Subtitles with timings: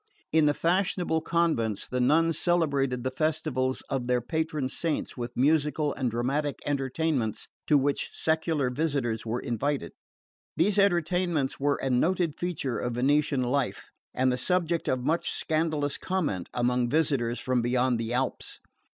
[0.33, 5.93] In the fashionable convents the nuns celebrated the festivals of their patron saints with musical
[5.93, 9.91] and dramatic entertainments to which secular visitors were invited.
[10.57, 15.99] These entertainments were a noted feature of Venetian life, and the subject of much scandalous
[15.99, 18.59] comment among visitors from beyond the Alps.